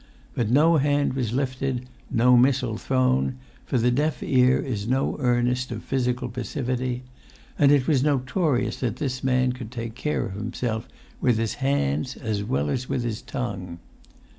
But 0.33 0.49
no 0.49 0.77
hand 0.77 1.13
was 1.13 1.31
lifted, 1.31 1.85
no 2.09 2.35
missile 2.35 2.75
thrown, 2.79 3.35
for 3.67 3.77
the 3.77 3.91
deaf 3.91 4.23
ear 4.23 4.57
is 4.59 4.87
no 4.87 5.15
earnest 5.19 5.71
of 5.71 5.83
physical 5.83 6.27
passivity, 6.27 7.03
and 7.59 7.71
it 7.71 7.87
was 7.87 8.01
notorious 8.01 8.77
that 8.77 8.95
this 8.95 9.23
man 9.23 9.51
could 9.51 9.69
take 9.69 9.93
care 9.93 10.25
of 10.25 10.33
himself 10.33 10.87
with 11.21 11.37
his 11.37 11.53
hands 11.61 12.15
as 12.17 12.43
well 12.43 12.67
as 12.71 12.89
with 12.89 13.03
his 13.03 13.21
tongue. 13.21 13.77